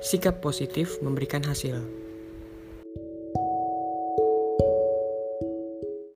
[0.00, 2.07] sikap positif memberikan hasil.